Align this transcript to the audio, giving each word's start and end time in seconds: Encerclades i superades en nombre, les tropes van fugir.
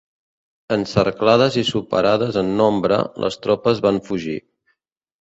Encerclades 0.75 1.59
i 1.63 1.65
superades 1.69 2.41
en 2.43 2.51
nombre, 2.65 3.01
les 3.27 3.41
tropes 3.47 3.87
van 3.89 4.05
fugir. 4.13 4.39